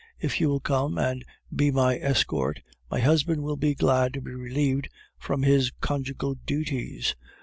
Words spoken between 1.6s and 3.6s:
my escort, my husband will